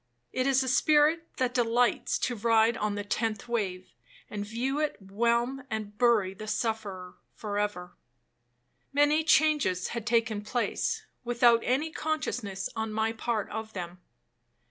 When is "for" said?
7.35-7.59